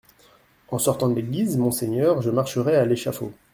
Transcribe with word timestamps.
En 0.69 0.79
sortant 0.79 1.09
de 1.09 1.13
l'église, 1.13 1.57
monseigneur, 1.57 2.23
je 2.23 2.31
marcherai 2.31 2.75
à 2.75 2.85
l'échafaud. 2.85 3.31